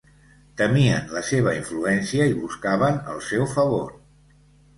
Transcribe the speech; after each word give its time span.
Temien 0.61 1.11
la 1.17 1.21
seva 1.27 1.53
influència 1.57 2.27
i 2.33 2.33
buscaven 2.41 2.99
el 3.13 3.23
seu 3.29 3.47
favor. 3.53 3.95